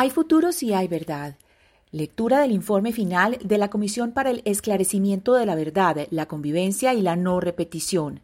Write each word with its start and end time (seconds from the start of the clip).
Hay 0.00 0.10
futuro 0.10 0.52
si 0.52 0.72
hay 0.72 0.86
verdad. 0.86 1.34
Lectura 1.90 2.38
del 2.38 2.52
informe 2.52 2.92
final 2.92 3.36
de 3.42 3.58
la 3.58 3.68
Comisión 3.68 4.12
para 4.12 4.30
el 4.30 4.42
Esclarecimiento 4.44 5.34
de 5.34 5.44
la 5.44 5.56
Verdad, 5.56 6.06
la 6.10 6.26
Convivencia 6.26 6.94
y 6.94 7.02
la 7.02 7.16
No 7.16 7.40
Repetición. 7.40 8.20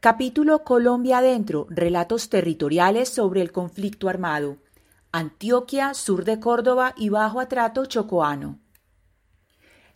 Capítulo 0.00 0.64
Colombia 0.64 1.18
Adentro, 1.18 1.68
relatos 1.70 2.30
territoriales 2.30 3.10
sobre 3.10 3.42
el 3.42 3.52
conflicto 3.52 4.08
armado. 4.08 4.56
Antioquia, 5.12 5.94
sur 5.94 6.24
de 6.24 6.40
Córdoba 6.40 6.94
y 6.96 7.10
bajo 7.10 7.38
atrato 7.38 7.86
chocoano. 7.86 8.58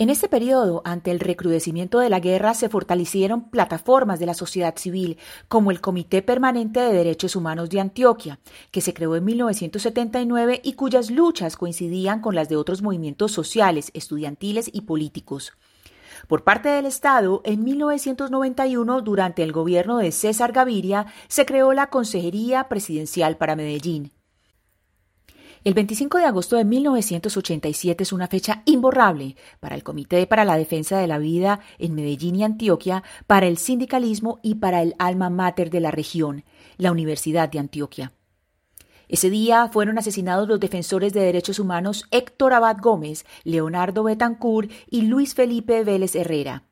En 0.00 0.10
este 0.10 0.28
periodo, 0.28 0.80
ante 0.84 1.10
el 1.10 1.18
recrudecimiento 1.18 1.98
de 1.98 2.08
la 2.08 2.20
guerra, 2.20 2.54
se 2.54 2.68
fortalecieron 2.68 3.50
plataformas 3.50 4.20
de 4.20 4.26
la 4.26 4.34
sociedad 4.34 4.76
civil, 4.76 5.18
como 5.48 5.72
el 5.72 5.80
Comité 5.80 6.22
Permanente 6.22 6.78
de 6.78 6.92
Derechos 6.92 7.34
Humanos 7.34 7.68
de 7.68 7.80
Antioquia, 7.80 8.38
que 8.70 8.80
se 8.80 8.94
creó 8.94 9.16
en 9.16 9.24
1979 9.24 10.60
y 10.62 10.74
cuyas 10.74 11.10
luchas 11.10 11.56
coincidían 11.56 12.20
con 12.20 12.36
las 12.36 12.48
de 12.48 12.54
otros 12.54 12.80
movimientos 12.80 13.32
sociales, 13.32 13.90
estudiantiles 13.92 14.70
y 14.72 14.82
políticos. 14.82 15.54
Por 16.28 16.44
parte 16.44 16.68
del 16.68 16.86
Estado, 16.86 17.40
en 17.44 17.64
1991, 17.64 19.00
durante 19.00 19.42
el 19.42 19.50
gobierno 19.50 19.98
de 19.98 20.12
César 20.12 20.52
Gaviria, 20.52 21.06
se 21.26 21.44
creó 21.44 21.72
la 21.72 21.90
Consejería 21.90 22.68
Presidencial 22.68 23.36
para 23.36 23.56
Medellín. 23.56 24.12
El 25.68 25.74
25 25.74 26.16
de 26.16 26.24
agosto 26.24 26.56
de 26.56 26.64
1987 26.64 28.02
es 28.02 28.14
una 28.14 28.26
fecha 28.26 28.62
imborrable 28.64 29.36
para 29.60 29.74
el 29.74 29.82
Comité 29.82 30.26
para 30.26 30.46
la 30.46 30.56
Defensa 30.56 30.96
de 30.96 31.06
la 31.06 31.18
Vida 31.18 31.60
en 31.78 31.94
Medellín 31.94 32.36
y 32.36 32.42
Antioquia, 32.42 33.02
para 33.26 33.46
el 33.46 33.58
sindicalismo 33.58 34.40
y 34.42 34.54
para 34.54 34.80
el 34.80 34.94
alma 34.98 35.28
mater 35.28 35.68
de 35.68 35.80
la 35.80 35.90
región, 35.90 36.42
la 36.78 36.90
Universidad 36.90 37.50
de 37.50 37.58
Antioquia. 37.58 38.12
Ese 39.08 39.28
día 39.28 39.68
fueron 39.68 39.98
asesinados 39.98 40.48
los 40.48 40.58
defensores 40.58 41.12
de 41.12 41.20
derechos 41.20 41.58
humanos 41.58 42.06
Héctor 42.12 42.54
Abad 42.54 42.78
Gómez, 42.80 43.26
Leonardo 43.44 44.04
Betancourt 44.04 44.70
y 44.88 45.02
Luis 45.02 45.34
Felipe 45.34 45.84
Vélez 45.84 46.16
Herrera. 46.16 46.62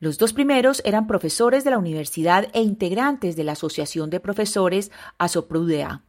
Los 0.00 0.18
dos 0.18 0.32
primeros 0.32 0.82
eran 0.84 1.06
profesores 1.06 1.62
de 1.62 1.70
la 1.70 1.78
universidad 1.78 2.48
e 2.54 2.62
integrantes 2.62 3.36
de 3.36 3.44
la 3.44 3.52
Asociación 3.52 4.10
de 4.10 4.18
Profesores 4.18 4.90
Asoprudea. 5.16 6.02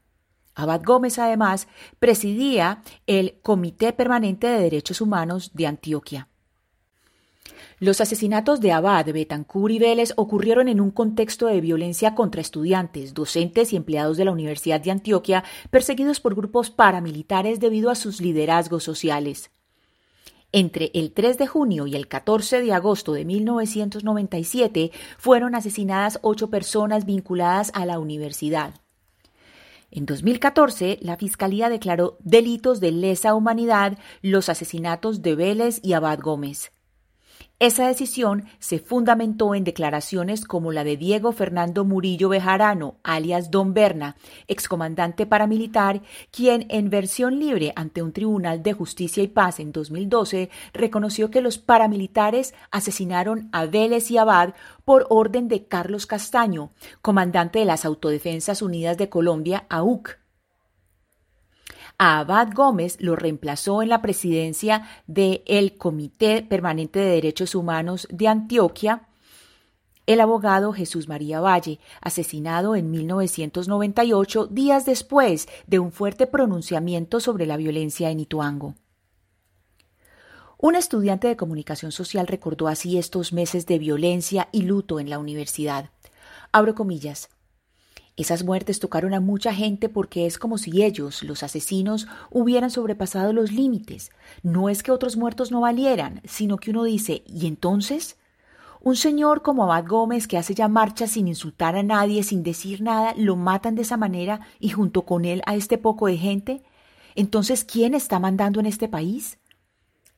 Abad 0.57 0.81
Gómez, 0.83 1.19
además, 1.19 1.67
presidía 1.99 2.81
el 3.05 3.39
Comité 3.43 3.93
Permanente 3.93 4.47
de 4.47 4.59
Derechos 4.59 5.01
Humanos 5.01 5.51
de 5.53 5.67
Antioquia. 5.67 6.29
Los 7.79 8.01
asesinatos 8.01 8.59
de 8.59 8.71
Abad, 8.71 9.05
Betancur 9.05 9.71
y 9.71 9.77
Vélez 9.77 10.13
ocurrieron 10.15 10.67
en 10.67 10.81
un 10.81 10.89
contexto 10.89 11.45
de 11.45 11.61
violencia 11.61 12.15
contra 12.15 12.41
estudiantes, 12.41 13.13
docentes 13.13 13.71
y 13.71 13.75
empleados 13.75 14.17
de 14.17 14.25
la 14.25 14.31
Universidad 14.31 14.81
de 14.81 14.89
Antioquia 14.89 15.43
perseguidos 15.69 16.19
por 16.19 16.33
grupos 16.33 16.71
paramilitares 16.71 17.59
debido 17.59 17.91
a 17.91 17.95
sus 17.95 18.19
liderazgos 18.19 18.83
sociales. 18.83 19.51
Entre 20.51 20.89
el 20.95 21.11
3 21.11 21.37
de 21.37 21.45
junio 21.45 21.85
y 21.85 21.95
el 21.95 22.07
14 22.07 22.63
de 22.63 22.73
agosto 22.73 23.13
de 23.13 23.25
1997 23.25 24.91
fueron 25.19 25.53
asesinadas 25.53 26.17
ocho 26.23 26.49
personas 26.49 27.05
vinculadas 27.05 27.71
a 27.75 27.85
la 27.85 27.99
universidad. 27.99 28.73
En 29.89 30.05
2014, 30.05 30.99
la 31.01 31.17
Fiscalía 31.17 31.69
declaró 31.69 32.17
delitos 32.19 32.79
de 32.79 32.91
lesa 32.91 33.33
humanidad 33.33 33.97
los 34.21 34.49
asesinatos 34.49 35.21
de 35.21 35.35
Vélez 35.35 35.79
y 35.81 35.93
Abad 35.93 36.19
Gómez. 36.19 36.71
Esa 37.59 37.87
decisión 37.87 38.45
se 38.59 38.77
fundamentó 38.77 39.55
en 39.55 39.63
declaraciones 39.63 40.45
como 40.45 40.71
la 40.71 40.83
de 40.83 40.95
Diego 40.95 41.31
Fernando 41.31 41.85
Murillo 41.85 42.29
Bejarano, 42.29 42.97
alias 43.01 43.49
Don 43.49 43.73
Berna, 43.73 44.15
excomandante 44.47 45.25
paramilitar, 45.25 46.03
quien 46.29 46.67
en 46.69 46.91
versión 46.91 47.39
libre 47.39 47.73
ante 47.75 48.03
un 48.03 48.13
tribunal 48.13 48.61
de 48.61 48.73
justicia 48.73 49.23
y 49.23 49.27
paz 49.27 49.59
en 49.59 49.71
2012 49.71 50.51
reconoció 50.71 51.31
que 51.31 51.41
los 51.41 51.57
paramilitares 51.57 52.53
asesinaron 52.69 53.49
a 53.51 53.65
Vélez 53.65 54.11
y 54.11 54.19
Abad 54.19 54.53
por 54.85 55.07
orden 55.09 55.47
de 55.47 55.65
Carlos 55.65 56.05
Castaño, 56.05 56.69
comandante 57.01 57.57
de 57.57 57.65
las 57.65 57.85
Autodefensas 57.85 58.61
Unidas 58.61 58.99
de 58.99 59.09
Colombia, 59.09 59.65
AUC. 59.69 60.26
A 61.99 62.19
Abad 62.19 62.49
Gómez 62.53 62.97
lo 62.99 63.15
reemplazó 63.15 63.81
en 63.81 63.89
la 63.89 64.01
presidencia 64.01 64.87
del 65.07 65.77
Comité 65.77 66.43
Permanente 66.43 66.99
de 66.99 67.11
Derechos 67.11 67.55
Humanos 67.55 68.07
de 68.11 68.27
Antioquia 68.27 69.07
el 70.07 70.21
abogado 70.21 70.71
Jesús 70.71 71.09
María 71.09 71.41
Valle, 71.41 71.79
asesinado 71.99 72.75
en 72.75 72.89
1998, 72.89 74.47
días 74.47 74.85
después 74.85 75.49
de 75.67 75.79
un 75.79 75.91
fuerte 75.91 76.27
pronunciamiento 76.27 77.19
sobre 77.19 77.45
la 77.45 77.57
violencia 77.57 78.09
en 78.09 78.21
Ituango. 78.21 78.75
Un 80.57 80.75
estudiante 80.75 81.27
de 81.27 81.35
comunicación 81.35 81.91
social 81.91 82.25
recordó 82.25 82.69
así 82.69 82.97
estos 82.97 83.33
meses 83.33 83.65
de 83.65 83.79
violencia 83.79 84.47
y 84.53 84.61
luto 84.61 85.01
en 85.01 85.09
la 85.09 85.19
universidad. 85.19 85.89
Abro 86.53 86.73
comillas. 86.73 87.29
Esas 88.17 88.43
muertes 88.43 88.79
tocaron 88.79 89.13
a 89.13 89.19
mucha 89.19 89.53
gente 89.53 89.89
porque 89.89 90.25
es 90.25 90.39
como 90.39 90.57
si 90.57 90.83
ellos, 90.83 91.21
los 91.21 91.43
asesinos, 91.43 92.07
hubieran 92.31 92.71
sobrepasado 92.71 93.31
los 93.31 93.51
límites. 93.51 94.11
No 94.41 94.69
es 94.69 94.81
que 94.81 94.91
otros 94.91 95.17
muertos 95.17 95.51
no 95.51 95.61
valieran, 95.61 96.21
sino 96.25 96.57
que 96.57 96.71
uno 96.71 96.83
dice, 96.83 97.23
¿y 97.27 97.45
entonces? 97.45 98.17
Un 98.81 98.95
señor 98.95 99.43
como 99.43 99.63
Abad 99.63 99.85
Gómez, 99.85 100.27
que 100.27 100.39
hace 100.39 100.55
ya 100.55 100.67
marchas 100.67 101.11
sin 101.11 101.27
insultar 101.27 101.75
a 101.75 101.83
nadie, 101.83 102.23
sin 102.23 102.41
decir 102.41 102.81
nada, 102.81 103.13
lo 103.15 103.35
matan 103.35 103.75
de 103.75 103.83
esa 103.83 103.97
manera 103.97 104.41
y 104.59 104.69
junto 104.69 105.05
con 105.05 105.23
él 105.23 105.43
a 105.45 105.55
este 105.55 105.77
poco 105.77 106.07
de 106.07 106.17
gente. 106.17 106.63
Entonces, 107.13 107.63
¿quién 107.65 107.93
está 107.93 108.17
mandando 108.17 108.59
en 108.59 108.65
este 108.65 108.87
país? 108.87 109.37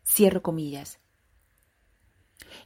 Cierro 0.06 0.42
comillas. 0.42 1.00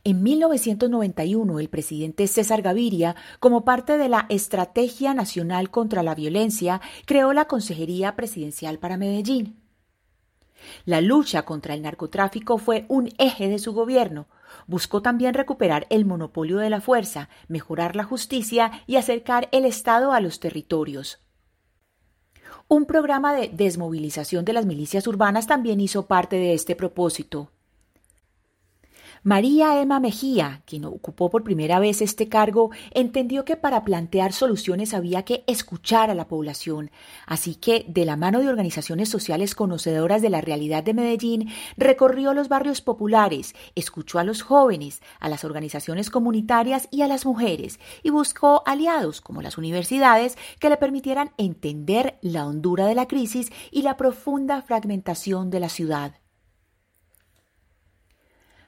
En 0.03 0.23
1991, 0.23 1.59
el 1.59 1.69
presidente 1.69 2.27
César 2.27 2.61
Gaviria, 2.61 3.15
como 3.39 3.63
parte 3.63 3.97
de 3.97 4.09
la 4.09 4.25
Estrategia 4.29 5.13
Nacional 5.13 5.69
contra 5.69 6.03
la 6.03 6.15
Violencia, 6.15 6.81
creó 7.05 7.33
la 7.33 7.45
Consejería 7.45 8.15
Presidencial 8.15 8.79
para 8.79 8.97
Medellín. 8.97 9.63
La 10.85 11.01
lucha 11.01 11.43
contra 11.43 11.73
el 11.73 11.81
narcotráfico 11.81 12.57
fue 12.57 12.85
un 12.87 13.09
eje 13.17 13.47
de 13.47 13.59
su 13.59 13.73
gobierno. 13.73 14.27
Buscó 14.67 15.01
también 15.01 15.33
recuperar 15.33 15.87
el 15.89 16.05
monopolio 16.05 16.57
de 16.57 16.69
la 16.69 16.81
fuerza, 16.81 17.29
mejorar 17.47 17.95
la 17.95 18.03
justicia 18.03 18.71
y 18.87 18.95
acercar 18.95 19.49
el 19.51 19.65
Estado 19.65 20.13
a 20.13 20.19
los 20.19 20.39
territorios. 20.39 21.19
Un 22.67 22.85
programa 22.85 23.33
de 23.33 23.49
desmovilización 23.49 24.45
de 24.45 24.53
las 24.53 24.65
milicias 24.65 25.05
urbanas 25.07 25.47
también 25.47 25.81
hizo 25.81 26.05
parte 26.07 26.37
de 26.37 26.53
este 26.53 26.75
propósito. 26.75 27.52
María 29.25 29.79
Emma 29.79 30.01
Mejía, 30.01 30.63
quien 30.65 30.83
ocupó 30.83 31.29
por 31.29 31.45
primera 31.45 31.79
vez 31.79 32.01
este 32.01 32.27
cargo, 32.27 32.71
entendió 32.91 33.45
que 33.45 33.55
para 33.55 33.85
plantear 33.85 34.33
soluciones 34.33 34.93
había 34.93 35.23
que 35.23 35.45
escuchar 35.47 36.09
a 36.09 36.13
la 36.13 36.27
población, 36.27 36.91
así 37.25 37.55
que, 37.55 37.85
de 37.87 38.03
la 38.03 38.17
mano 38.17 38.41
de 38.41 38.49
organizaciones 38.49 39.07
sociales 39.07 39.55
conocedoras 39.55 40.21
de 40.21 40.29
la 40.29 40.41
realidad 40.41 40.83
de 40.83 40.93
Medellín, 40.93 41.49
recorrió 41.77 42.33
los 42.33 42.49
barrios 42.49 42.81
populares, 42.81 43.55
escuchó 43.75 44.19
a 44.19 44.25
los 44.25 44.41
jóvenes, 44.41 45.01
a 45.21 45.29
las 45.29 45.45
organizaciones 45.45 46.09
comunitarias 46.09 46.89
y 46.91 47.01
a 47.01 47.07
las 47.07 47.25
mujeres, 47.25 47.79
y 48.03 48.09
buscó 48.09 48.61
aliados 48.65 49.21
como 49.21 49.41
las 49.41 49.57
universidades 49.57 50.37
que 50.59 50.67
le 50.67 50.75
permitieran 50.75 51.31
entender 51.37 52.17
la 52.21 52.45
hondura 52.45 52.87
de 52.87 52.95
la 52.95 53.07
crisis 53.07 53.53
y 53.71 53.83
la 53.83 53.95
profunda 53.95 54.61
fragmentación 54.63 55.49
de 55.49 55.61
la 55.61 55.69
ciudad. 55.69 56.22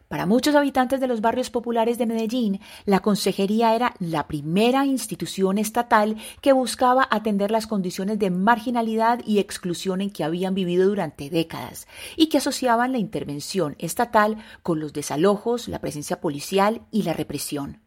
Para 0.07 0.27
muchos 0.27 0.53
habitantes 0.53 0.99
de 0.99 1.07
los 1.07 1.19
barrios 1.19 1.49
populares 1.49 1.97
de 1.97 2.05
Medellín, 2.05 2.59
la 2.85 2.99
consejería 2.99 3.75
era 3.75 3.95
la 3.99 4.27
primera 4.27 4.85
institución 4.85 5.57
estatal 5.57 6.17
que 6.41 6.53
buscaba 6.53 7.07
atender 7.09 7.49
las 7.49 7.65
condiciones 7.65 8.19
de 8.19 8.29
marginalidad 8.29 9.21
y 9.25 9.39
exclusión 9.39 10.01
en 10.01 10.11
que 10.11 10.23
habían 10.23 10.53
vivido 10.53 10.87
durante 10.87 11.31
décadas 11.31 11.87
y 12.15 12.27
que 12.27 12.37
asociaban 12.37 12.91
la 12.91 12.99
intervención 12.99 13.75
estatal 13.79 14.37
con 14.61 14.79
los 14.79 14.93
desalojos, 14.93 15.67
la 15.67 15.81
presencia 15.81 16.21
policial 16.21 16.81
y 16.91 17.01
la 17.01 17.13
represión. 17.13 17.81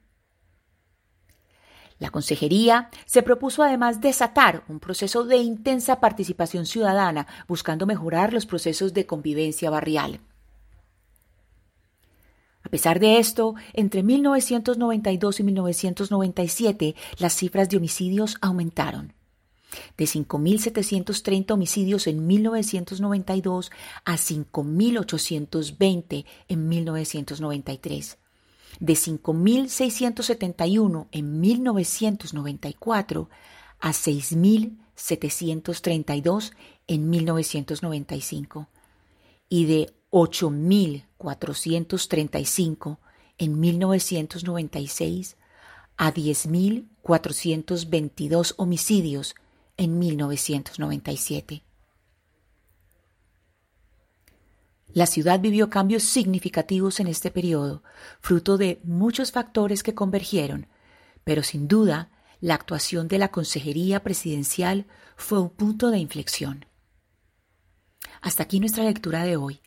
La 2.00 2.11
Consejería 2.11 2.91
se 3.06 3.23
propuso 3.23 3.62
además 3.62 4.00
desatar 4.00 4.65
un 4.69 4.81
proceso 4.81 5.25
de 5.25 5.37
intensa 5.38 6.00
participación 6.00 6.67
ciudadana, 6.67 7.26
buscando 7.49 7.87
mejorar 7.87 8.32
los 8.32 8.47
procesos 8.47 8.93
de 8.94 9.06
convivencia 9.06 9.70
barrial. 9.70 10.20
A 12.69 12.70
pesar 12.70 13.00
de 13.00 13.19
esto, 13.19 13.55
entre 13.73 14.03
1992 14.03 15.41
y 15.41 15.43
1997 15.43 16.94
las 17.17 17.32
cifras 17.32 17.70
de 17.70 17.79
homicidios 17.79 18.37
aumentaron. 18.43 19.15
De 19.97 20.05
5.730 20.05 21.53
homicidios 21.53 22.06
en 22.06 22.26
1992 22.26 23.70
a 24.05 24.17
5.820 24.17 26.26
en 26.49 26.69
1993. 26.69 28.19
De 28.81 28.93
5.671 28.93 31.06
en 31.11 31.41
1994 31.41 33.31
a 33.81 33.93
6.732 33.93 36.53
en 36.87 37.09
1995. 37.09 38.69
Y 39.49 39.65
de 39.65 39.94
8.435 40.10 42.99
en 43.38 43.60
1996 43.60 45.37
a 45.96 46.12
10.422 46.12 48.55
homicidios 48.56 49.34
en 49.76 49.99
1997. 49.99 51.62
La 54.93 55.06
ciudad 55.06 55.40
vivió 55.40 55.69
cambios 55.69 56.02
significativos 56.02 56.99
en 56.99 57.08
este 57.08 57.31
periodo, 57.31 57.82
fruto 58.20 58.56
de 58.56 58.81
muchos 58.84 59.32
factores 59.32 59.82
que 59.82 59.94
convergieron, 59.94 60.66
pero 61.25 61.43
sin 61.43 61.69
duda 61.69 62.10
la 62.40 62.55
actuación 62.55 63.06
de 63.06 63.19
la 63.19 63.28
Consejería 63.28 64.02
Presidencial 64.02 64.87
fue 65.16 65.40
un 65.40 65.50
punto 65.50 65.90
de 65.90 65.99
inflexión. 65.99 66.64
Hasta 68.22 68.44
aquí 68.44 68.60
nuestra 68.60 68.84
lectura 68.84 69.25
de 69.25 69.37
hoy. 69.37 69.60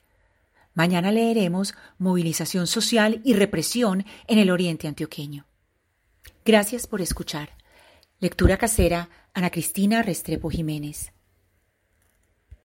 Mañana 0.73 1.11
leeremos 1.11 1.73
Movilización 1.97 2.67
Social 2.67 3.21
y 3.23 3.33
Represión 3.33 4.05
en 4.27 4.39
el 4.39 4.49
Oriente 4.49 4.87
Antioqueño. 4.87 5.45
Gracias 6.45 6.87
por 6.87 7.01
escuchar. 7.01 7.57
Lectura 8.19 8.57
casera, 8.57 9.09
Ana 9.33 9.49
Cristina 9.49 10.01
Restrepo 10.01 10.49
Jiménez. 10.49 11.11